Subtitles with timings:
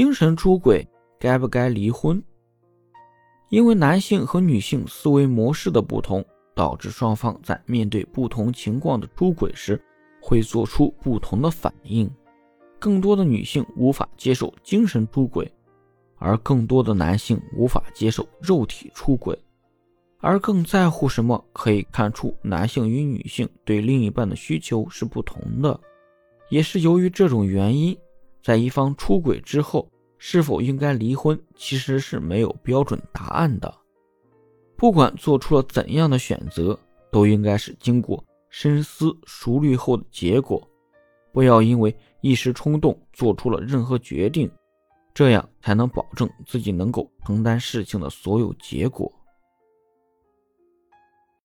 [0.00, 2.22] 精神出轨该不该离婚？
[3.50, 9.78] 因为男性和女性思维模式的不同，导致双方在面对不同情况的出轨时，
[10.22, 12.10] 会做出不同的反应。
[12.78, 15.52] 更多的女性无法接受精神出轨，
[16.16, 19.38] 而更多的男性无法接受肉体出轨，
[20.20, 21.44] 而更在乎什么？
[21.52, 25.78] 可以看出，男性与女性对另一半的需求是不同的。
[26.48, 27.94] 也是由于这种原因。
[28.42, 33.72] 在一方出轨之后，是否应该离婚，其实是没有标准答案的。
[34.76, 36.78] 不管做出了怎样的选择，
[37.10, 40.66] 都应该是经过深思熟虑后的结果。
[41.32, 44.50] 不要因为一时冲动做出了任何决定，
[45.14, 49.12] 这样才能保证自己能够承担事情的所有结果。